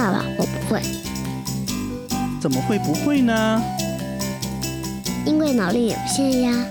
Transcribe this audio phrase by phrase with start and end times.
[0.00, 0.80] 爸爸，我不会，
[2.40, 3.62] 怎么会不会呢？
[5.26, 6.66] 因为脑力有限呀。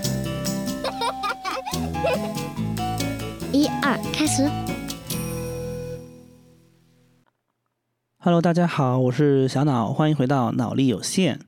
[3.54, 4.50] 一二，开始。
[8.18, 11.38] Hello，大家好，我是小脑，欢迎回到脑力有限。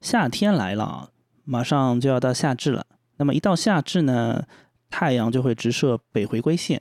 [0.00, 1.10] 夏天来了，
[1.44, 2.86] 马上就要到夏至了。
[3.18, 4.44] 那么一到夏至呢，
[4.88, 6.80] 太阳就会直射北回归线。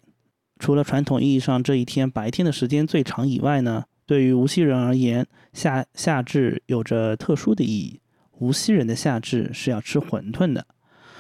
[0.58, 8.00] 除了传统意义上这一天白天的时间最长以外呢，对于无锡人而言，夏夏至有着特殊的意义。
[8.40, 10.66] 无锡人的夏至是要吃馄饨的，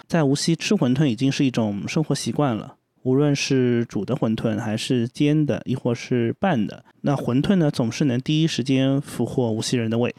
[0.07, 2.77] 在无锡吃馄饨已经是一种生活习惯了。
[3.03, 10.13] 无论是煮的馄饨，还是煎的，亦或是拌的，那馄饨呢，总是能第一时间俘获无锡人的胃。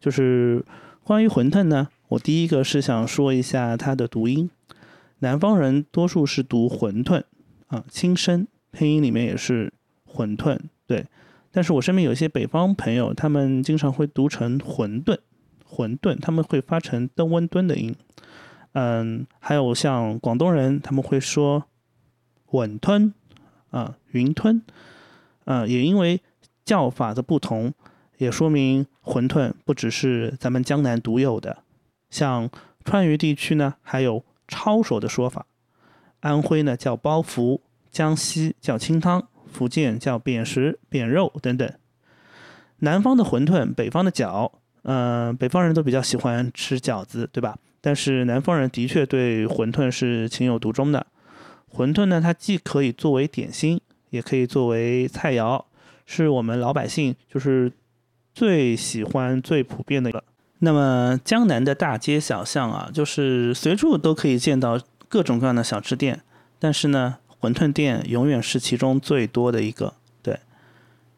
[0.00, 0.64] 就是
[1.02, 4.50] 关于馄饨呢，我第一个是想说一下它的读音。
[5.20, 7.22] 南方人多数是读馄饨
[7.68, 9.72] 啊，轻声，配音里面也是
[10.06, 11.06] 馄饨，对。
[11.56, 15.16] 但是我身边有些北方朋友，他们经常会读成馄饨，
[15.66, 17.96] 馄饨，他们会发成登温敦的音。
[18.74, 21.64] 嗯，还有像广东人，他们会说。
[22.50, 23.12] 稳吞
[23.70, 24.62] 啊，云吞
[25.46, 26.20] 啊，也因为
[26.64, 27.72] 叫法的不同，
[28.18, 31.64] 也说明馄饨不只是咱们江南独有的。
[32.10, 32.50] 像
[32.84, 35.46] 川渝地区呢，还有抄手的说法；
[36.20, 41.72] 安徽呢叫包袱，江西叫清汤，福建叫扁食、扁肉等等。
[42.80, 47.56] 南方的馄饨，北方的饺，嗯、北方人都比较喜欢吃饺子，对吧？
[47.80, 51.06] 但是南方人的确对馄饨是情有独钟的。
[51.72, 55.64] 馄饨呢，它既可以作为点心，也可以作为菜肴，
[56.04, 57.72] 是我们老百姓就是
[58.34, 60.22] 最喜欢、最普遍的一个。
[60.58, 66.22] 那么江南的大街小巷啊，就是随处都可以见到各种各样的小吃店，
[66.58, 69.94] 但是呢，馄饨店永远是其中最多的一个。
[70.22, 70.38] 对，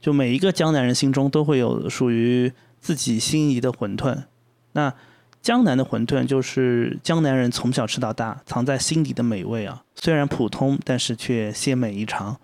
[0.01, 4.25] 就每一个江南人心中都会有属于自己心仪的馄饨。
[4.73, 4.93] 那
[5.41, 9.85] 江南的馄饨就是江南人从小吃到大，藏在心底的美味啊。
[9.95, 12.39] 虽然普通，但是却鲜美异常。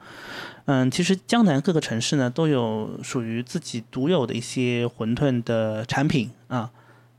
[0.66, 6.70] 嗯，其实江南各个城市呢都有属于自己独有的一些馄饨的产品啊。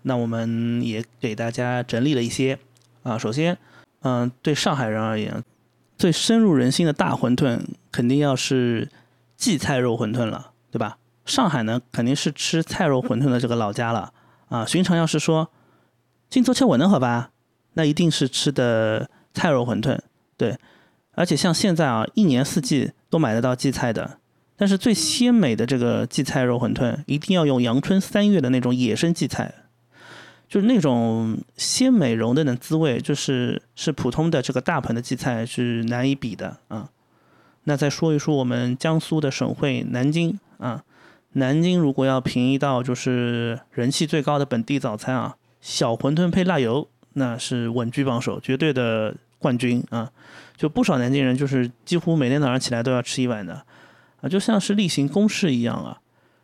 [0.01, 2.57] 那我们也给大家整理了一些
[3.03, 3.17] 啊。
[3.17, 3.57] 首先，
[4.01, 5.43] 嗯，对上海人而言，
[5.97, 7.59] 最深入人心的大馄饨
[7.91, 8.89] 肯定要是
[9.37, 10.97] 荠菜肉馄饨了，对吧？
[11.25, 14.13] 上海呢肯定是吃菜肉馄饨的这个老家了
[14.49, 14.65] 啊。
[14.65, 15.49] 寻常要是说
[16.29, 17.31] 今朝吃馄饨好吧，
[17.73, 19.99] 那一定是吃的菜肉馄饨。
[20.37, 20.57] 对，
[21.13, 24.19] 而且像现在啊，一年四季都买得到荠菜的，
[24.55, 29.53] 但是最鲜美的这个荠菜肉馄饨，一定要用阳春三月的那种野生荠菜，
[30.55, 36.89] 就是那种鲜美容嫩的滋味，就是是普通的这个大盆的荠菜是难以比的啊。
[37.65, 40.85] 那再说一说我们江苏的省会南京啊，
[41.33, 49.13] 南京如果要评一道就是人气最高的本地早餐啊，小馄饨配辣油，那是稳居榜首，绝对的。
[49.37, 50.09] 冠军啊，
[50.55, 53.63] 就不少南京人就是几乎每天早上起来都要吃一碗的，
[54.21, 55.99] 啊，就像是例行公事一样啊。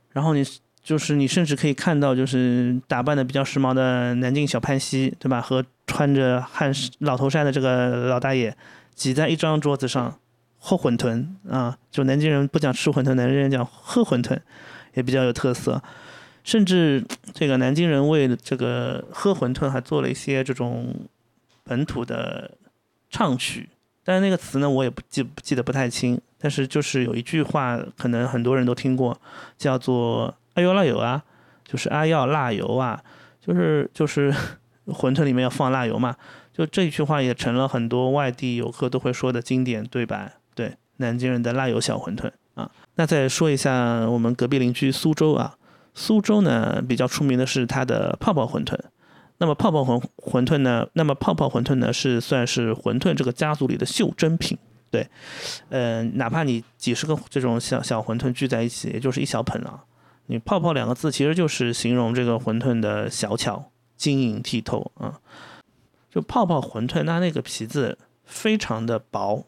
[0.09, 0.43] 然后你
[0.83, 5.39] 就是你甚至可以看到，就是打扮的比较时髦的南京小潘西，对吧？
[5.39, 8.55] 和穿着汉老头衫的这个老大爷
[8.95, 10.19] 挤在一张桌子上
[10.57, 11.77] 喝馄饨啊。
[11.91, 14.39] 就南京人不讲吃馄饨，南京人讲喝馄饨，
[14.93, 15.81] 也比较有特色。
[16.43, 17.03] 甚至
[17.33, 20.93] 这个南京人为这个喝馄饨还做了一些这种
[21.63, 22.51] 本土的。
[23.13, 23.67] 唱曲，
[24.05, 26.17] 但是那个词呢，我也不记记得不太清。
[26.39, 29.19] 但是就是有一句话，可能很多人都听过，
[29.57, 31.23] 叫做“阿油辣油啊”，
[31.63, 33.01] 就是“阿要辣油啊”，
[33.39, 34.33] 就是就是
[34.87, 36.15] 馄饨里面要放辣油嘛。
[36.53, 40.33] 就这一句话也成了很多外地游客都会说的经典对白。
[40.53, 42.69] 对，南京人的辣油小馄饨啊。
[42.95, 45.55] 那再说一下我们隔壁邻居苏州啊，
[45.93, 48.77] 苏州呢比较出名的是它的泡泡馄饨。
[49.37, 50.85] 那么泡泡馄馄饨呢？
[50.93, 54.55] 那么泡泡馄饨呢是算是馄饨这个家族里的袖珍品，
[54.91, 55.07] 对，
[55.69, 59.83] 呃，哪怕你几十个这种小小馄饨聚在一起，也就是一小盆啊。
[60.31, 65.19] 你泡泡两个字其实就是形容这个馄饨的小巧、晶莹剔透啊。
[66.09, 69.45] 就泡泡馄饨，它那个皮子非常的薄，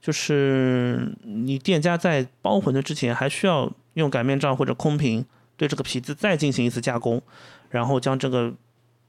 [0.00, 5.24] 就是你店家在包馄饨之前还需要用擀面杖或者空瓶
[5.56, 7.22] 对这个皮子再进行一次加工，
[7.70, 8.54] 然后将这个。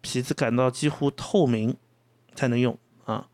[0.05, 1.73] 皮子擀到几乎透明
[2.35, 3.25] 才能用啊！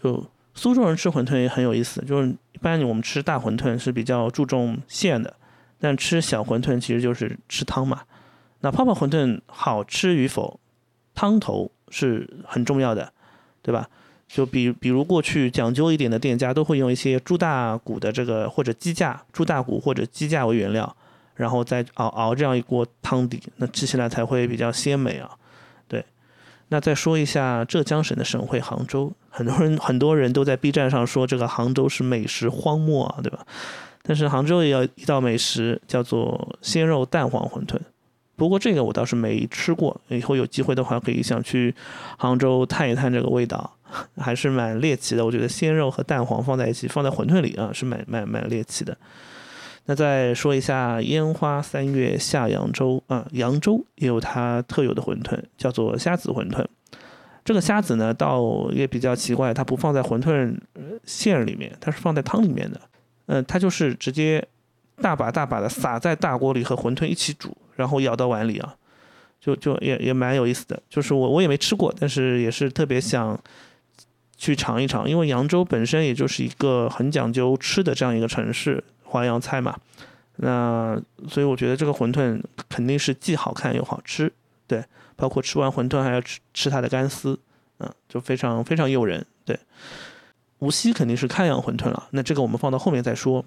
[0.00, 0.24] 就
[0.54, 5.34] 苏州人吃馄饨也很有意思，就是一般我们吃大馄饨是比较注重馅的，
[5.78, 8.02] 但吃小馄饨其实就是吃汤嘛。
[8.60, 10.58] 那泡泡馄饨好吃与否，
[11.14, 13.12] 汤头是很重要的，
[13.62, 13.88] 对吧？
[14.26, 20.96] 就比比如过去讲究一点的店家都会用一些猪大骨的这个或者鸡架、猪大骨或者鸡架为原料，
[21.36, 25.30] 然后再熬熬这样一锅汤底，那吃起来才会比较鲜美啊。
[25.86, 26.04] 对，
[26.68, 33.46] 那再说一下浙江省的省会杭州，很多人很多人都在 B 站上说这个杭州是美食荒漠啊，对吧？
[34.06, 37.78] 但是杭州也有一道美食叫做鲜肉蛋黄馄饨，
[38.36, 41.74] 不过这个我倒是没吃过，以后有机会的话可以想去
[42.18, 43.78] 杭州探一探这个味道，
[44.20, 45.24] 还是蛮猎奇的。
[45.24, 48.94] 我觉得鲜肉和蛋黄放在一起放在馄饨里啊，是蛮蛮蛮猎奇的。
[49.86, 56.62] 那再说一下烟花三月下扬州啊，扬州也有它特有的馄饨，叫做虾子馄饨。
[57.42, 60.54] 这个虾子呢，倒也比较奇怪，它不放在馄饨
[61.04, 62.80] 馅里面，它是放在汤里面的。
[63.26, 64.46] 嗯，它就是直接
[64.96, 68.76] 大把大把的撒在大锅里和馄饨一起煮，然后舀到碗里啊，
[69.40, 70.82] 就就也也蛮有意思的。
[70.88, 73.38] 就是我我也没吃过，但是也是特别想
[74.36, 79.76] 去尝一尝，因为扬州本身也就是一个很讲究吃的这样一个城市，淮扬菜嘛。
[80.36, 84.32] 那所以我觉得这个馄饨肯定是既好看又好吃，
[84.66, 84.84] 对，
[85.16, 87.38] 包括吃完馄饨还要吃吃它的干丝，
[87.78, 89.58] 嗯，就非常非常诱人，对。
[90.58, 93.44] 无锡肯定是开阳馄饨了，那这个我们放到后面再说。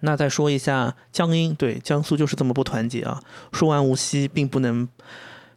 [0.00, 3.22] 那再说一下江阴，对，江苏就是这么不团结啊。
[3.52, 4.88] 说完无锡，并不能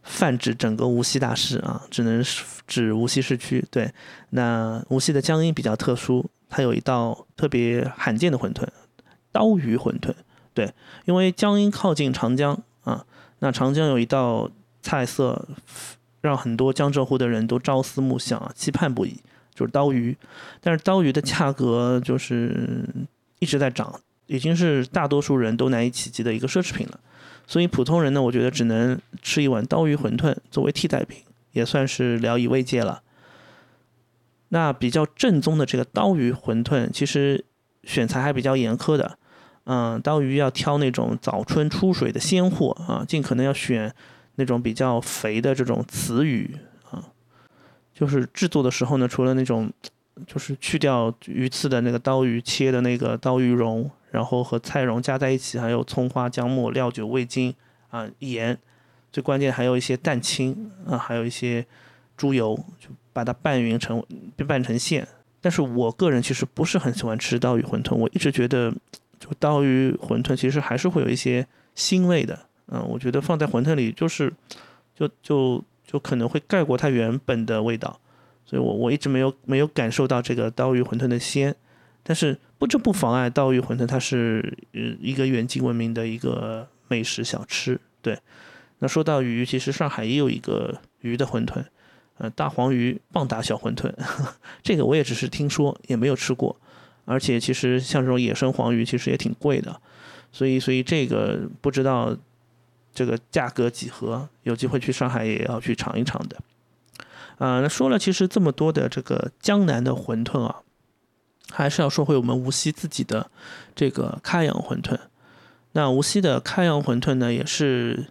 [0.02, 2.22] 泛指整个无锡大市啊，只能
[2.66, 3.64] 指无锡市区。
[3.70, 3.92] 对，
[4.30, 8.66] 那无锡的江阴比较特殊，它有一道特别罕见的馄饨——
[9.32, 10.12] 刀鱼馄饨。
[10.52, 10.72] 对，
[11.06, 13.06] 因为江阴靠近长江啊，
[13.38, 14.50] 那长江有一道
[14.82, 15.48] 菜色，
[16.20, 19.20] 让很多江浙沪的人都朝思暮想啊，期盼不已。
[19.54, 20.16] 就是刀鱼，
[20.60, 22.84] 但是刀鱼的价格就是
[23.38, 26.98] 一直在涨，已经是大多数人都难以企及的一个奢侈品了。
[27.46, 31.18] 所以普通人呢，我觉得只能吃一碗刀鱼馄饨作为替代品，
[31.52, 33.02] 也算是聊以慰藉了。
[34.48, 37.44] 那比较正宗的这个刀鱼馄饨，其实
[37.84, 39.18] 选材还比较严苛的。
[39.64, 43.94] 嗯，刀鱼要挑那种早春出水的鲜货啊，尽可能要选
[44.34, 46.56] 那种比较肥的这种雌鱼。
[47.94, 49.72] 就是制作的时候呢，除了那种，
[50.26, 57.54] 就是去掉鱼刺的那个刀鱼切的那个刀鱼蓉，然后和菜蓉加在一起，还有葱花、姜末、料酒、味精
[57.90, 58.58] 啊、盐，
[59.12, 61.64] 最关键还有一些蛋清啊，还有一些
[62.16, 64.04] 猪油，就把它拌匀成
[64.46, 65.06] 拌成馅。
[65.40, 68.74] 但是我个人其实不是很喜欢吃刀鱼馄饨，我一直觉得
[69.20, 71.46] 就刀鱼馄饨其实还是会有一些
[71.76, 72.36] 腥味的。
[72.66, 74.32] 嗯，我觉得放在馄饨里就是
[74.98, 75.64] 就就。
[75.86, 78.00] 就可能会盖过它原本的味道，
[78.44, 81.54] 所以我我一直没有没有感受到这个刀鱼馄饨的鲜，
[82.02, 87.78] 但是不这不妨碍刀鱼馄饨它是呃一个远近闻名的一个美食小吃。
[88.02, 88.18] 对，
[88.78, 91.62] 那说到鱼，其实上海也有一个鱼的馄饨，
[92.18, 93.92] 呃大黄鱼棒打小馄饨，
[94.62, 96.56] 这个我也只是听说，也没有吃过，
[97.04, 99.80] 而且其实像这种野生黄鱼其实也挺贵的，
[100.32, 102.16] 所以所以这个不知道。
[102.94, 104.28] 这个价格几何？
[104.44, 106.38] 有机会去上海也要去尝一尝的。
[107.38, 110.62] 啊，那说了，其实这么多的这个江南的馄饨啊，
[111.50, 113.28] 还是要说回我们无锡自己的
[113.74, 114.96] 这个开阳馄饨。
[115.72, 118.06] 那无锡的开阳馄饨呢，也是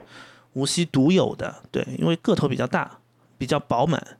[0.52, 3.00] 无锡独有的，对，因为个头比较大，
[3.38, 4.18] 比较饱满，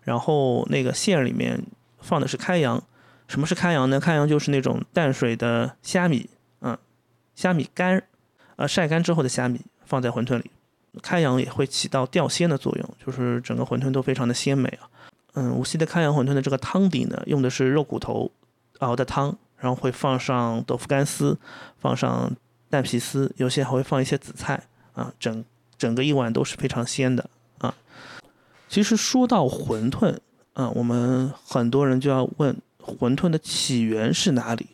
[0.00, 1.62] 然后那个馅里面
[2.00, 2.82] 放的是开阳。
[3.26, 4.00] 什么是开阳呢？
[4.00, 6.30] 开阳就是那种淡水的虾米，
[6.62, 6.78] 嗯，
[7.34, 8.02] 虾米干，
[8.56, 9.60] 呃，晒干之后的虾米。
[9.88, 10.50] 放在馄饨里，
[11.02, 14.84] 开阳也会起到吊鲜的作用，就是整个馄饨都非常的鲜美啊。
[15.32, 18.30] 嗯，无锡的开阳馄饨的这个汤底呢，用的是肉骨头
[18.80, 21.38] 熬的汤，然后会放上豆腐干丝，
[21.78, 22.30] 放上
[22.68, 25.44] 蛋皮丝，有些还会放一些紫菜啊，整
[25.78, 27.28] 整个一碗都是非常鲜的
[27.58, 27.74] 啊。
[28.68, 30.18] 其实说到馄饨，
[30.52, 34.66] 啊，我们很多人就要问馄饨的起源是哪里？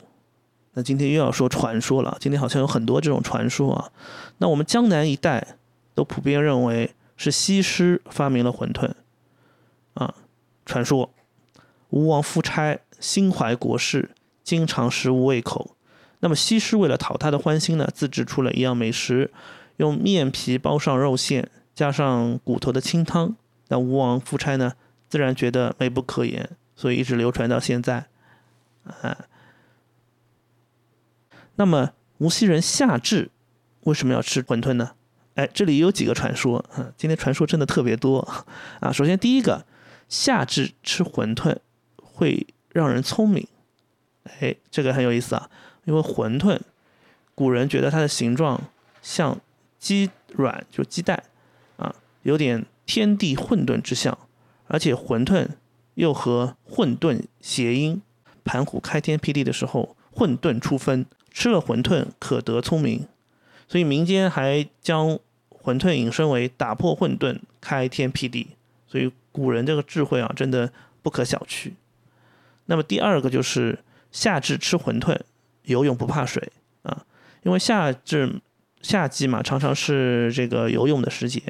[0.75, 3.91] 那今天又要说传说了，今天好像有很多这种传说啊。
[4.39, 5.57] 那我们江南一带
[5.95, 8.91] 都普遍认为是西施发明了馄饨，
[9.95, 10.13] 啊，
[10.67, 11.11] 传说
[11.91, 14.11] 吴王夫差心怀国事，
[14.43, 15.77] 经常食无胃口。
[16.19, 19.31] 那么西施为了讨他的欢心呢，自制出了一样美食，
[19.77, 23.37] 用面皮包上肉馅，加上骨头的清汤。
[23.69, 24.73] 那吴王夫差呢，
[25.09, 28.07] 自然觉得美不可言，所以一直流传到现在，
[28.85, 29.27] 啊。
[31.57, 33.31] 那么无锡人夏至
[33.85, 34.93] 为什么要吃馄饨呢？
[35.35, 38.21] 哎，这里有几个传说，嗯，今天传说真的特别多
[38.81, 38.93] 啊。
[38.93, 39.67] 首先第一个，
[40.09, 41.57] 夏至吃馄饨
[41.97, 43.47] 会让人聪明，
[44.41, 45.51] 哎，这个很有意思啊。
[45.85, 46.59] 因为馄饨，
[47.35, 48.61] 古人觉得它的形状
[49.03, 49.39] 像
[49.79, 51.23] 鸡卵，就鸡蛋
[51.77, 54.17] 啊，有点天地混沌之象，
[54.69, 55.49] 而且馄饨
[55.95, 58.01] 又和混沌谐音，
[58.45, 61.05] 盘古开天辟地的时候，混沌出分。
[61.35, 63.07] 吃了馄饨可得聪明，
[63.67, 65.19] 所以民间还将
[65.51, 68.51] 馄饨引申为打破混沌、开天辟地。
[68.87, 70.73] 所以古人这个智慧啊，真的
[71.03, 71.73] 不可小觑。
[72.67, 73.81] 那么第二个就是
[74.13, 75.19] 夏至吃馄饨，
[75.65, 76.53] 游泳不怕水
[76.85, 77.05] 啊，
[77.43, 78.41] 因为夏至
[78.81, 81.43] 夏季嘛，常常是这个游泳的时节。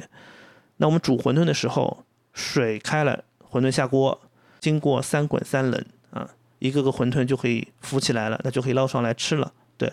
[0.77, 4.19] 那我们煮馄饨的时候，水开了，馄饨下锅，
[4.59, 6.27] 经过三滚三冷啊，
[6.57, 9.53] 一个个馄饨就可以浮起来了，那就可以捞上来吃了。
[9.77, 9.91] 对，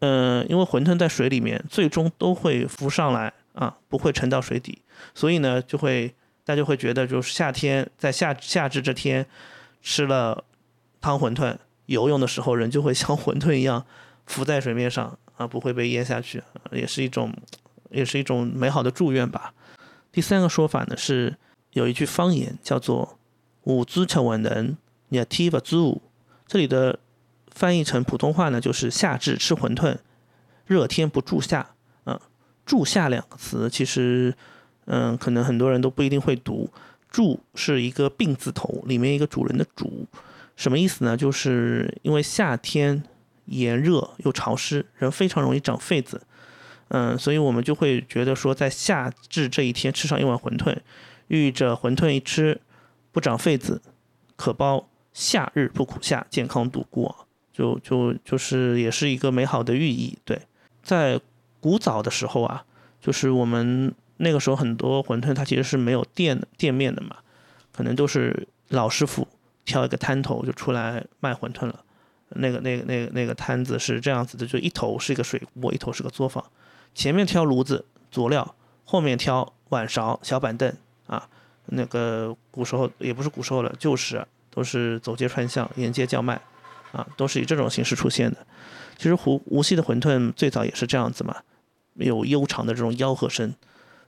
[0.00, 4.82] 嗯，因为馄饨在水里面，最终都会浮上来啊，不会沉到水底，
[5.14, 9.26] 所以呢，就会大家会觉得，就是夏天在夏夏至这天
[9.82, 10.44] 吃了
[11.00, 11.56] 汤馄饨，
[11.86, 13.84] 游泳的时候人就会 像馄饨一样
[14.26, 16.42] 浮在水面上啊，不会被淹下去，
[16.72, 17.32] 也是一种
[17.90, 19.54] 也是一种美好的祝愿吧。
[20.10, 21.36] 第三个说法呢是
[21.72, 23.18] 有一句方言叫做
[23.64, 24.76] “五子吃馄饨，
[25.10, 26.00] 热天不煮”，
[26.48, 26.98] 这里的
[27.56, 29.96] 翻译成普通话呢就是“夏至吃馄饨，
[30.66, 31.70] 热天不住夏”。
[32.04, 32.20] 嗯
[32.66, 34.34] ，“住夏”两个词其实，
[34.84, 36.70] 嗯，可能很多人都不一定会读。
[37.08, 40.06] “住”是一个病字头，里面一个主人的“主”，
[40.54, 41.16] 什么意思呢？
[41.16, 43.02] 就是因为夏天
[43.46, 46.20] 炎热又潮湿，人非常容易长痱子。
[46.88, 50.76] 嗯，所以我们就会觉得说，在夏至这一天吃上一碗馄饨，
[51.28, 52.60] 寓意着馄饨一吃
[53.12, 53.80] 不长痱子，
[54.36, 57.25] 可包夏日不苦夏，健康度过，
[57.56, 60.18] 就就就是也是一个美好的寓意。
[60.26, 60.38] 对，
[60.82, 61.18] 在
[61.58, 62.64] 古早的时候啊，
[63.00, 67.16] 就是我们那个时候很多馄饨它其实是没有店店面的嘛，
[67.72, 69.26] 可能都是老师傅
[69.64, 71.82] 挑一个摊头就出来卖馄饨了。
[72.30, 76.44] 那个那个那个那个摊子是这样子的，就一头是一个水锅，一头是个作坊。
[76.94, 80.70] 前面挑炉子佐料，后面挑碗勺小板凳
[81.06, 81.26] 啊，
[81.66, 86.40] 那个古时候也不是古时候了，就是都是走街串巷沿街叫卖，
[86.96, 88.38] 啊，都是以这种形式出现的。
[88.96, 91.36] 其实湖无锡的馄饨最早也是这样子嘛，
[91.94, 93.54] 有悠长的这种吆喝声，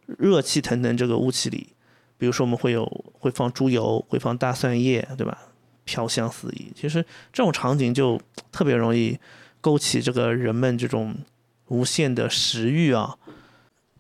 [0.07, 1.69] 热气腾腾这个雾气里，
[2.17, 5.39] 比如说我们会有会放猪油，会放大蒜叶，对吧？
[5.85, 6.73] 飘香四溢。
[6.75, 9.19] 其实这种场景就特别容易
[9.61, 11.15] 勾起这个人们这种。
[11.71, 13.15] 无限的食欲啊，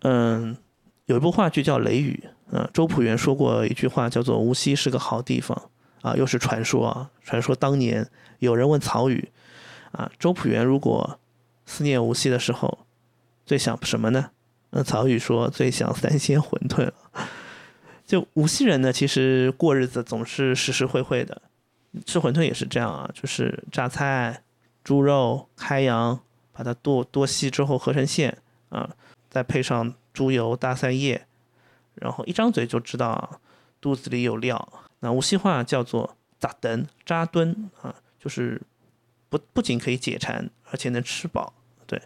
[0.00, 0.56] 嗯，
[1.04, 2.18] 有一部话剧叫《雷雨》，
[2.50, 5.70] 嗯，周朴园说过一句话，叫做“无锡是个好地方”，
[6.02, 9.30] 啊，又是传说啊，传说当年有人问曹禺，
[9.92, 11.18] 啊，周朴园如果
[11.66, 12.86] 思念无锡的时候，
[13.44, 14.30] 最想什么呢？
[14.70, 16.90] 那曹禺说最想三鲜馄饨。
[18.06, 21.42] 就无锡人呢，其实过日子总是实实惠惠的，
[22.06, 24.42] 吃馄饨也是这样啊，就是榨菜、
[24.82, 26.20] 猪肉、开阳。
[26.50, 28.36] 把它剁剁细之后合成馅
[28.70, 28.90] 啊，
[29.30, 31.24] 再配上猪油、大蒜叶，
[31.94, 33.40] 然后一张嘴就知道
[33.80, 34.68] 肚子里有料。
[35.00, 38.60] 那无锡话叫做“扎灯扎墩”啊，就是
[39.28, 41.52] 不不仅可以解馋，而且能吃饱。
[41.86, 42.00] 对，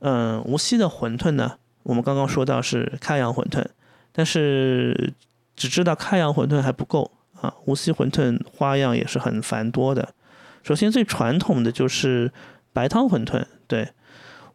[0.00, 3.64] 嗯，无锡的馄饨呢，我们刚刚说到是开阳馄饨，
[4.12, 5.14] 但是
[5.54, 10.14] 只知道开阳馄饨还不够啊，无锡馄饨花样也是很繁多的。
[10.62, 12.32] 首先最传统的就是
[12.72, 13.44] 白汤馄饨。
[13.66, 13.88] 对，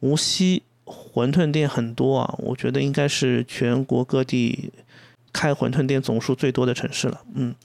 [0.02, 4.72] 无锡馄饨店很多啊，我觉得应该是全国各地
[5.34, 7.22] 开馄饨店总数最多的城市了。
[7.34, 7.56] 嗯，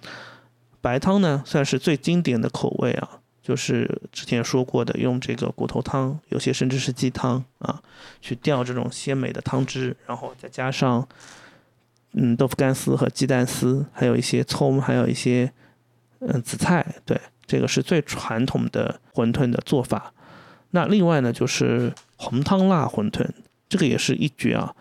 [0.81, 7.83] 白汤呢算是最经典的口味啊，就是之前说过的，用这个骨头汤，有些甚至是鸡汤啊，
[8.21, 11.07] 去调这种鲜美的汤汁，然后再加上
[12.13, 15.53] 嗯豆腐干丝和鸡蛋丝，还有一些葱，还有一些
[16.21, 16.87] 嗯紫菜。
[17.05, 20.13] 对，这个是最传统的馄饨的做法。
[20.71, 23.27] 那另外呢，就是红汤辣馄饨，
[23.69, 24.75] 这个也是一绝啊，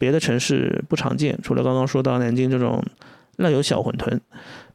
[0.00, 2.82] 别的城市不常见，除了刚刚说到南京这种
[3.36, 4.18] 辣油小馄饨，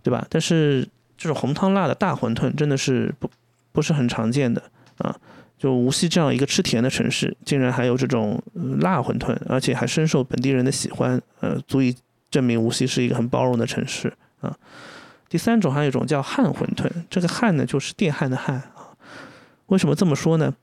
[0.04, 0.24] 对吧？
[0.30, 3.28] 但是这种红汤辣的大馄饨真的是不
[3.72, 4.62] 不是很常见的
[5.00, 5.16] 啊。
[5.58, 8.40] 就无锡这样一个吃甜的城市，竟然还有这种
[8.82, 11.96] 辣馄饨，而且还深受本地人的喜欢，呃，足以
[12.30, 14.56] 证明无锡是一个很包容的城市啊。
[15.28, 18.94] 第三种还有一种叫汉馄饨，这个汉呢就是电焊的焊啊。
[19.68, 20.54] 为什么这么说呢？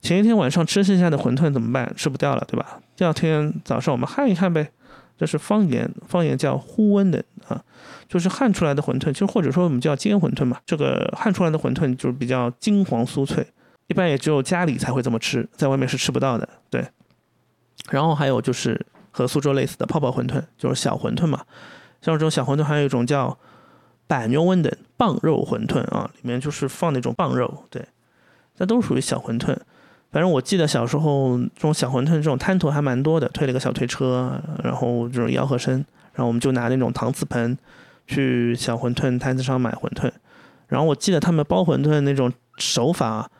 [0.00, 1.92] 前一天晚上吃剩下的馄饨怎么办？
[1.96, 2.80] 吃不掉了，对吧？
[2.96, 4.70] 第二天早上我们焊一焊呗。
[5.18, 7.60] 这是方言，方言叫呼温的啊，
[8.08, 10.58] 就是焊出来的馄饨，就或者说我们叫煎馄饨嘛。
[10.64, 13.44] 这个焊出来的馄饨就是比较金黄酥脆，
[13.88, 16.48] 一般也只有家里才会这么吃，在外面是吃不到的。
[16.70, 16.86] 对。
[17.90, 21.42] 然后还有就是和苏州类似的泡泡馄饨，就是小馄饨嘛。
[22.00, 23.36] 像这种小馄饨，还有一种叫
[24.06, 27.84] 板牛温的棒肉馄饨啊，里面就是放那种棒肉，对。
[28.58, 29.56] 那都属于小馄饨，
[30.10, 35.74] 反正我记得小时候这种小馄饨这种摊头还蛮多的，推了个小推车，然后这种吆喝声，
[36.12, 37.56] 然后我们就拿那种搪瓷盆
[38.06, 40.10] 去小馄饨摊子上买馄饨，
[40.66, 43.30] 然后我记得他们包馄饨那种手法，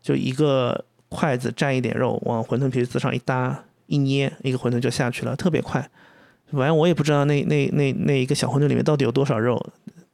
[0.00, 5.86] 就一个筷子蘸一点肉，往馄饨皮子上一搭一捏，一个馄饨就下去了，特别快。
[6.52, 9.60] 反正我也不知道那那那那一个小馄饨里面到底有多少肉，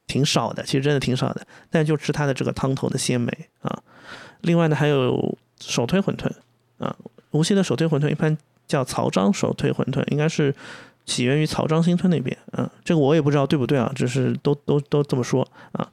[0.07, 1.45] 挺少的，其实真的挺少的。
[1.69, 3.77] 但就吃它的这个汤头的鲜美啊。
[4.41, 6.29] 另外呢，还有手推馄饨
[6.77, 6.95] 啊，
[7.31, 8.37] 无锡的手推馄饨一般
[8.67, 10.53] 叫曹张手推馄饨，应该是
[11.05, 12.37] 起源于曹张新村那边。
[12.53, 15.87] 嗯，这个我也不知道对不对啊，只是都都都这么说啊。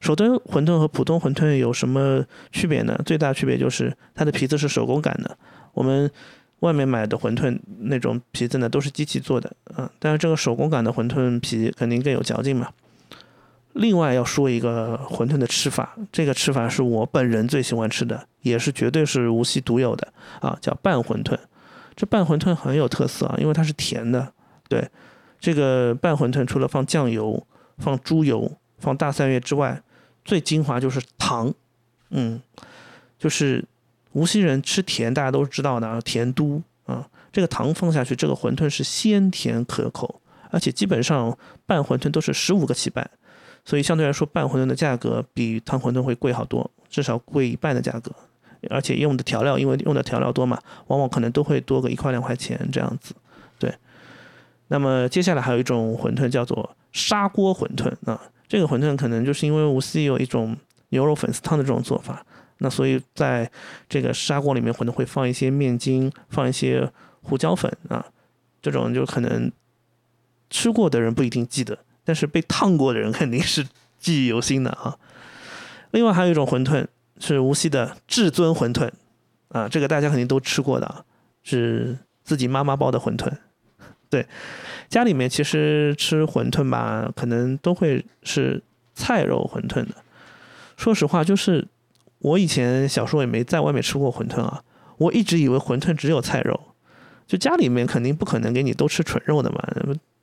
[0.00, 3.00] 手推馄饨和普通馄饨有什么区别呢？
[3.04, 5.36] 最大区别就是它的皮子是手工擀的，
[5.74, 6.10] 我们。
[6.60, 12.68] 外面买的馄饨那种皮子呢，都是机器做的，嗯，但是这个手工擀的馄饨皮肯定更有嚼劲嘛。
[13.72, 21.38] 另外要说一个馄饨的吃法，这个吃法是我本人最喜欢吃的，也是绝对是无锡独有的啊，叫拌馄饨。
[21.94, 24.32] 这拌馄饨很有特色啊，因为它是甜的。
[24.68, 24.88] 对，
[25.38, 27.46] 这个拌馄饨除了放酱油、
[27.78, 29.82] 放猪油、放大三月之外，
[30.24, 31.52] 最精华就是糖，
[32.10, 32.40] 嗯，
[33.18, 33.64] 就是。
[34.12, 37.08] 无锡人吃甜，大家都知道的啊，甜都啊。
[37.30, 43.08] 这个糖放下去，这个馄饨是鲜甜可口，而且基本上拌馄饨都是十五个起拌，
[43.64, 48.12] 所以相对来说拌馄饨的价格比汤馄饨会贵好多，至少贵一半的价格。
[48.68, 53.14] 而且用的调料，因为用的调料多嘛，往往可能都会多个一块两块钱这样子。
[53.58, 53.72] 对。
[54.68, 60.56] 那么接下来还有一种馄饨叫做砂锅馄饨啊，这个馄饨可能就是因为无锡有一种
[60.90, 62.24] 牛肉粉丝汤的这种做法。
[62.62, 63.50] 那所以，在
[63.88, 66.86] 这个砂锅里面，可能会放一些面筋，放一些
[67.22, 68.04] 胡椒粉啊，
[68.60, 69.50] 这种就可能
[70.50, 71.78] 吃过的人不一定记得，
[72.10, 73.64] 但是被烫过的人肯定是
[74.00, 74.98] 记忆犹新的啊。
[75.92, 76.84] 另外还有一种馄饨
[77.20, 78.90] 是无锡的至尊馄饨
[79.50, 81.04] 啊，这个大家肯定都吃过的，
[81.44, 83.32] 是自己妈妈包的馄饨。
[84.08, 84.26] 对，
[84.88, 88.60] 家里面其实吃馄饨吧，可能都会是
[88.96, 89.94] 菜肉馄饨的。
[90.76, 91.68] 说实话，就是。
[92.22, 94.62] 我以前小时候也没在外面吃过馄饨啊，
[94.98, 96.60] 我一直以为馄饨只有菜肉，
[97.26, 99.58] 就家里面肯定不可能给你都吃纯肉的嘛，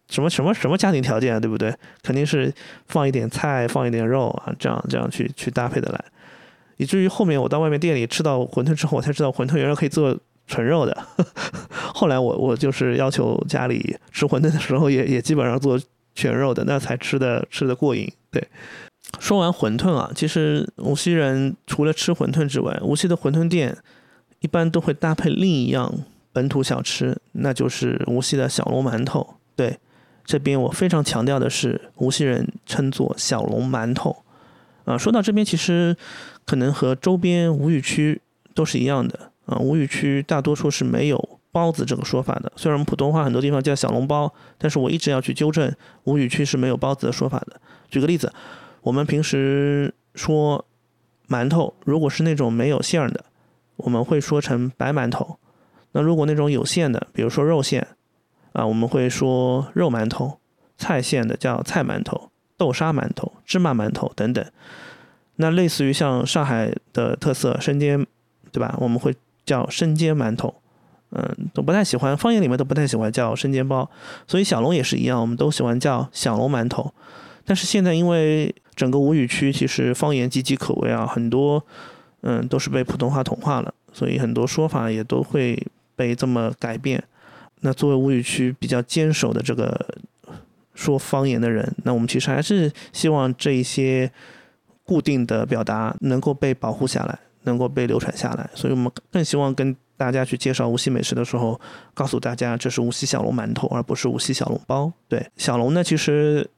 [0.09, 1.73] 什么什么什么家庭条件啊，对不对？
[2.01, 2.53] 肯定是
[2.87, 6.05] 放一点菜，放一点肉啊，这样这样去去搭配的来，
[6.77, 10.17] 以至于后面我到外面店里吃到馄饨之后，我才知道馄饨原来可以做
[10.47, 10.97] 纯肉的。
[11.93, 15.79] 后来我我就是要求家里吃馄饨的时候也也基本上做
[16.15, 18.41] 全肉的，那才吃的吃的过瘾，对。
[19.19, 23.75] 说完馄饨啊，其实无锡人除了吃馄饨之外，无锡的馄饨店
[24.39, 25.93] 一般都会搭配另一样
[26.33, 29.35] 本土小吃，那就是无锡的小笼馒头。
[29.55, 29.77] 对，
[30.27, 34.15] 这边我非常强调的是，无锡人称作小笼馒头。
[34.85, 35.97] 啊，说到这边，其实
[36.45, 38.21] 可能和周边吴语区
[38.53, 39.57] 都是一样的啊。
[39.57, 47.59] 吴语区大多数是没有包子这个说法的，虽然我们普通话很多地方叫小笼包，但是我一直要去纠正，吴语区是没有包子的说法的。
[47.89, 48.31] 举个例子。
[48.81, 50.63] 我们平时说
[51.27, 53.25] 馒头，如果是那种没有馅儿的，
[53.75, 55.37] 我们会说成白馒头；
[55.91, 57.85] 那如果那种有馅的，比如说肉馅，
[58.53, 60.39] 啊，我们会说肉馒头；
[60.77, 64.43] 菜馅的叫菜馒头、豆沙馒头、芝麻馒头等等。
[65.35, 68.05] 那类似于像上海的特色生煎，
[68.51, 68.75] 对吧？
[68.79, 70.55] 我们会叫生煎馒头，
[71.11, 73.87] 嗯，都不太喜欢，方言里面都不太喜欢叫生煎包。
[74.25, 76.91] 所以小笼也是一样，我们都喜欢叫小笼馒头。
[77.45, 81.63] 但是现在因为整个吴语区其实方言岌岌可危啊，很多
[82.21, 85.61] 嗯都是被普通话同化了，所以很多说法也都会
[85.95, 87.03] 被这么改变。
[87.61, 89.95] 那作为吴语区比较坚守的这个
[90.73, 94.11] 说方言的人，那我们其实还是希望这一些
[94.83, 98.49] 固定的表达能够被保护下来，能够被流传下来。
[98.53, 101.59] 所以我们更希望跟大家去介绍无锡美食的时候，
[101.93, 104.91] 告诉大家这是无锡小笼馒头，而不是无锡小笼包。
[105.07, 106.49] 对，小笼呢其实。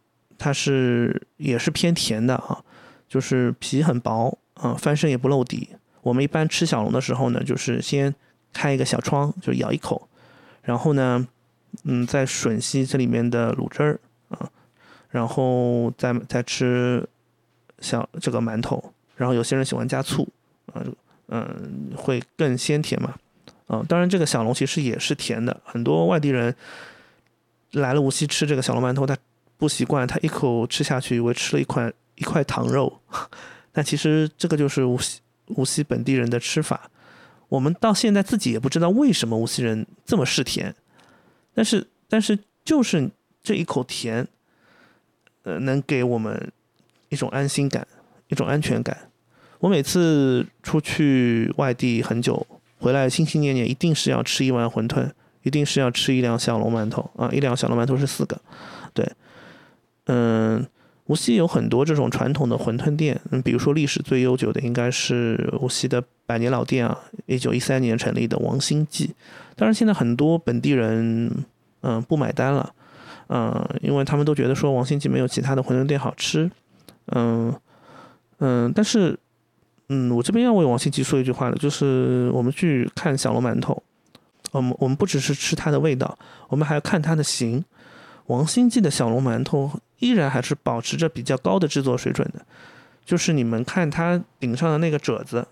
[0.41, 2.63] 它是也是偏甜的啊，
[3.09, 5.67] 就是皮很薄啊，翻身也不露底。
[6.01, 8.15] 我们一般吃小笼的时候呢，就是先
[8.53, 10.07] 开一个小窗，就咬一口，
[10.69, 11.27] 然后呢，
[11.86, 14.47] 嗯，再吮吸这里面的卤汁儿啊，
[15.10, 17.03] 然后再再吃
[17.79, 18.93] 小这个馒头。
[19.15, 20.27] 然后有些人喜欢加醋
[20.67, 20.86] 啊，
[21.29, 23.15] 嗯，会更鲜甜嘛。
[23.65, 25.60] 啊，当然这个小笼其实也是甜的。
[25.65, 26.55] 很多外地人
[27.71, 29.17] 来了无锡吃这个小笼馒头，他。
[29.58, 33.01] 不习惯，他一口吃下去，以为吃了一块一块糖肉，
[33.73, 36.89] 但其实这个就是无锡无锡本地人的吃法。
[37.49, 40.73] 我们到现在自己也不知道为什么无锡人这么嗜甜，
[41.53, 43.09] 但是但是就是
[43.43, 44.27] 这一口甜，
[45.43, 46.51] 呃，能给我们
[47.09, 47.88] 一种安心感，
[48.27, 49.09] 一种安全感。
[49.59, 55.12] 我每次出去外地很久，回来心心念念，一定是要吃一碗馄饨，
[55.43, 58.39] 一定是要吃一两小笼馒头啊，一两小笼馒头是四个，
[58.93, 59.05] 对。
[60.05, 60.65] 嗯，
[61.10, 66.95] 无锡有很多这种传统的馄饨店，嗯，比如说历史最悠久的应该是无锡的百年老店啊，
[67.26, 69.15] 一九一三年成立的王兴记。
[69.56, 71.32] 当然，现在很多本地人
[71.82, 72.72] 嗯不买单了，
[73.30, 76.50] 嗯，因为他们都觉得说王兴记没有其他的馄饨店好吃，
[77.08, 77.52] 嗯
[78.38, 79.17] 嗯，但是
[79.88, 83.82] 嗯，我这边要为王兴记说一句话的，就是我们去看小笼馒头，
[84.52, 86.15] 我们我们不只是吃它的味道，
[86.50, 87.65] 我们还要看它的形。
[88.28, 92.45] 王兴记的小笼馒头依然还是保持着比较高的制作水准的，
[93.05, 95.47] 就是你们看它顶上的那个褶子，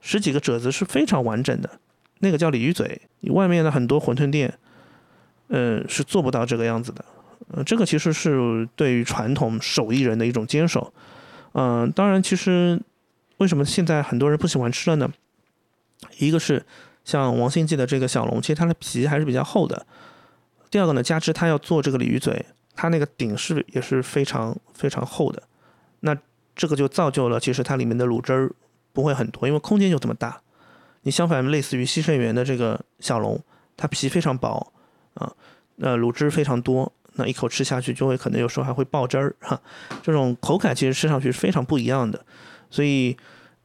[0.00, 1.78] 十几个褶子是非常完整的，
[2.18, 3.00] 那个叫鲤鱼嘴。
[3.20, 4.58] 你外面的很多馄饨店，
[5.48, 7.04] 呃，是做不到这个样子的。
[7.52, 10.92] 呃，这个其实是对于传统手艺人的一种坚守。
[11.52, 12.80] 嗯，当然，其实
[13.36, 15.12] 为什么现在很多人不喜欢吃了呢？
[16.18, 16.64] 一个是
[17.04, 19.86] 像王兴记的这个小龙，其实它的皮还是比较厚的。
[20.70, 22.44] 第二个呢，加之它要做这个鲤鱼嘴，
[22.74, 25.42] 它那个顶是也是非常非常厚的，
[26.00, 26.16] 那
[26.56, 28.52] 这个就造就了其实它里面的卤汁儿
[28.92, 30.40] 不会很多，因为空间就这么大。
[31.02, 33.40] 你相反类似于西盛园的这个小笼，
[33.76, 34.72] 它皮非常薄
[35.14, 35.32] 啊，
[35.80, 39.60] 呃卤汁非常多，那一口吃下去就会可能有时候还会爆汁儿哈，
[40.02, 42.24] 这种口感其实吃上去是非常不一样的。
[42.70, 43.16] 所以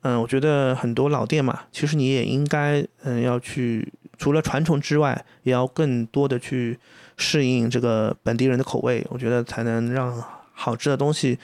[0.01, 3.91] 嗯，我觉得很多老店嘛，其实你也应该嗯要去。
[4.17, 6.77] 除了传承之外，也要更多的去
[7.19, 11.37] 适应这个本地人的口味，我觉得才能让好吃的东西，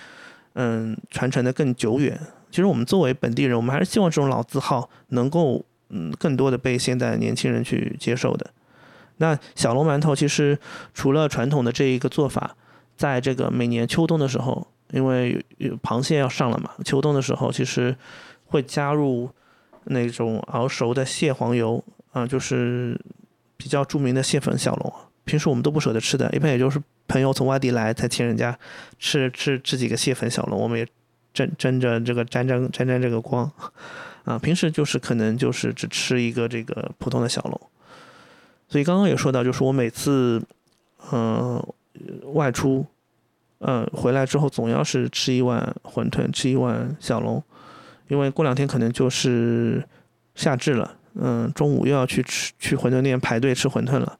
[0.53, 2.19] 嗯，传承的更久远。
[2.49, 8.49] 其实我们作为本地人，我们还是希望这种老字号能够，嗯，更多的被现在年轻人去接受的。
[9.17, 10.57] 那小笼馒头其实
[10.93, 12.55] 除了传统的这一个做法，
[12.97, 15.45] 在这个每年秋冬的时候，因为
[15.83, 17.95] 螃蟹要上了嘛，秋冬的时候其实
[18.45, 19.29] 会加入
[19.83, 21.83] 那种熬熟的蟹黄油。
[22.15, 22.97] 啊，就是
[23.57, 24.93] 比较著名的蟹粉小笼，
[25.25, 28.57] 平时我们都不舍得吃的，一般也就是朋友从外地来才请人家
[28.97, 30.87] 吃吃吃几个蟹粉小笼，我们也
[31.33, 33.51] 争争着这个沾沾沾沾这个光，
[34.23, 37.59] 啊，平时就是可能就是只吃一个这个普通的小笼，
[38.67, 40.41] 所以刚刚也说到，就是我每次
[41.11, 41.61] 嗯
[42.33, 42.85] 外出，
[43.59, 47.43] 嗯回来之后总要是吃一碗馄饨，吃一碗小笼，
[48.07, 49.83] 因为过两天可能就是
[50.35, 50.97] 夏至了。
[51.17, 54.19] 嗯，中午又要去吃去馄饨店排队吃馄饨了，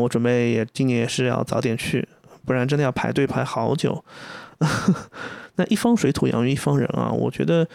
[0.00, 2.06] 我准备也今年也是要早点去，
[2.44, 4.04] 不然真的要排队排好久。
[5.56, 7.66] 那一方水土养育一方人啊，我觉得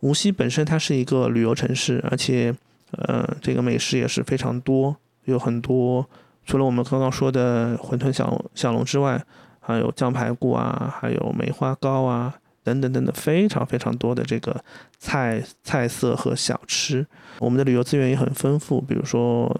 [0.00, 2.54] 无锡本身它是一个旅游城市，而且，
[2.92, 6.08] 呃，这个美食也是非常多，有很多
[6.44, 9.22] 除了我们刚刚说的馄饨小小笼之外，
[9.60, 12.34] 还有酱排骨啊，还有梅花糕啊。
[12.66, 14.60] 等等等等，非常非常多的这个
[14.98, 17.06] 菜菜色和小吃，
[17.38, 18.80] 我们的旅游资源也很丰富。
[18.80, 19.56] 比如说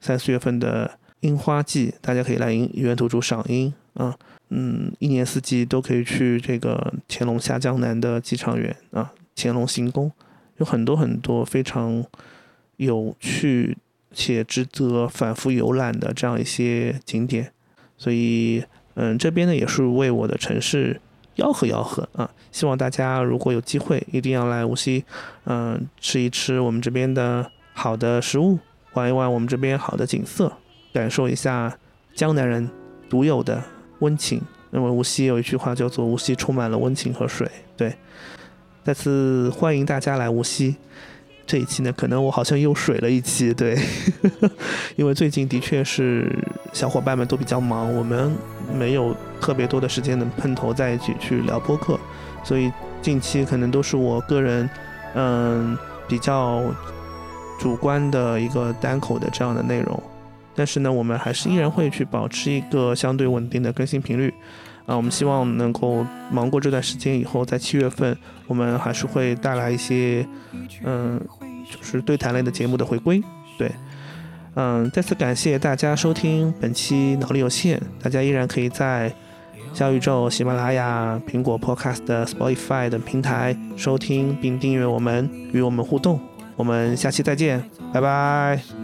[0.00, 4.14] 三四月份的樱花季，大家可以来樱园土著赏樱啊。
[4.50, 10.12] 嗯，一年四季都可以去这个乾隆下江南的机场园啊，乾隆行宫，
[10.58, 12.04] 有很多很多非常
[12.76, 13.76] 有趣
[14.12, 17.50] 且值得反复游览的这样一些景点。
[17.96, 18.62] 所以，
[18.94, 21.00] 嗯，这边呢也是为我的城市。
[21.36, 22.30] 吆喝吆喝啊！
[22.52, 25.04] 希望大家如果有机会，一定要来无锡，
[25.46, 28.60] 嗯，吃一吃我们这边的好的食物，
[28.92, 30.52] 玩一玩我们这边好的景色，
[30.94, 31.76] 感受一下
[32.14, 32.70] 江南人
[33.10, 33.62] 独有的
[33.98, 34.40] 温情。
[34.72, 37.48] 因为无锡有一句话叫做“无锡充满了温情和水”。
[37.76, 37.94] 对，
[38.82, 40.74] 再次欢迎大家来无锡。
[41.46, 43.78] 这一期呢，可能我好像又水了一期，对，
[44.96, 46.26] 因为最近的确是
[46.72, 48.34] 小伙伴们都比较忙，我们
[48.72, 52.00] 没有特别多的时间能碰头在一起去聊播客，
[52.42, 54.68] 所以近期可能都是我个人，
[55.14, 55.78] 嗯，
[56.08, 56.62] 比较
[57.60, 60.02] 主观的一个单口的这样的内容，
[60.54, 64.32] 但是呢，我们还是依然会去保持一个相对稳定的更新频率。
[64.86, 68.14] 啊，我们希望能够忙过这段时间以后，在七月份，
[68.46, 70.26] 我们还是会带来一些，
[70.84, 71.18] 嗯，
[71.70, 73.22] 就是对谈类的节目的回归。
[73.56, 73.72] 对，
[74.56, 79.10] 嗯，再次感谢大家收听本期脑力有限，大家依然可以在
[79.72, 86.20] 小宇宙、喜马拉雅、苹果 Podcast、Spotify 等平台收听并订阅我们，与我们互动。
[86.56, 88.83] 我们下期再见，拜拜。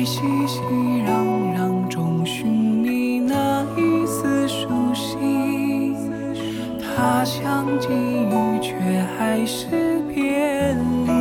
[0.00, 0.62] 在熙熙
[1.06, 5.94] 攘攘中寻觅那一丝熟悉，
[6.80, 8.72] 他乡际遇却
[9.18, 10.74] 还是别
[11.06, 11.19] 离。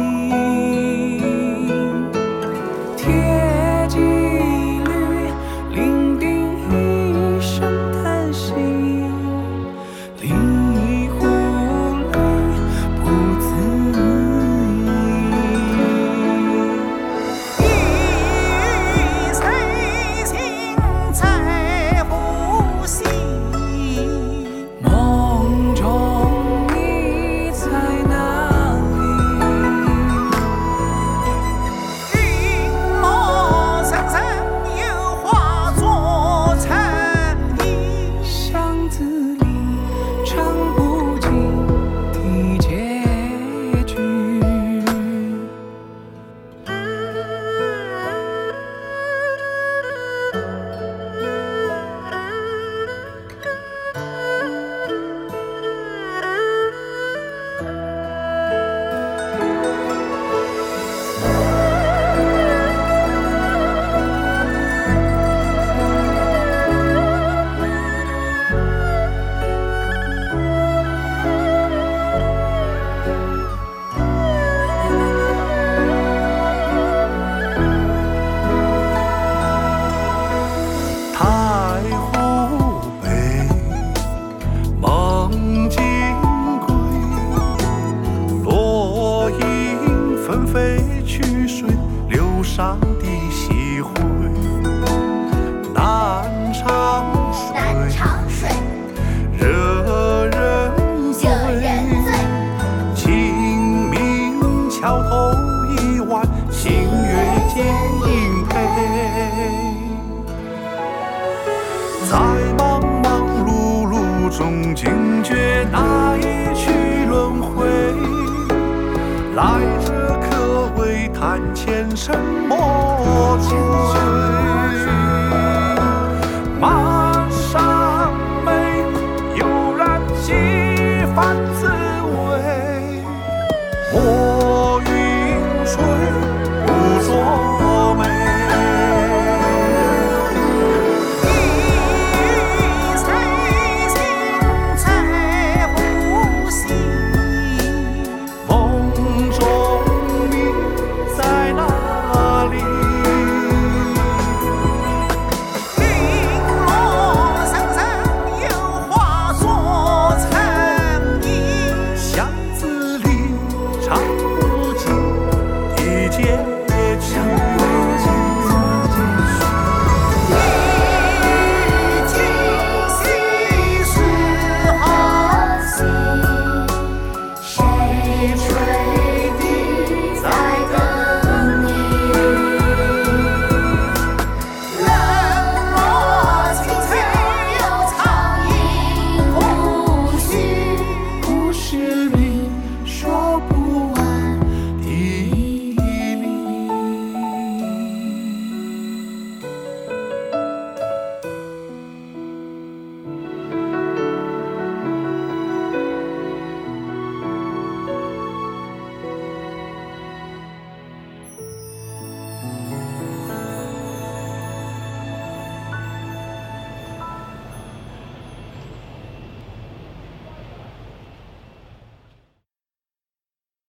[119.39, 122.11] 来者可谓谈钱什
[122.45, 122.58] 么？